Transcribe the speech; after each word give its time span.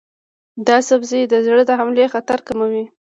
دا 0.67 0.77
سبزی 0.89 1.21
د 1.27 1.33
زړه 1.45 1.63
د 1.65 1.71
حملې 1.79 2.05
خطر 2.13 2.39
کموي. 2.47 2.85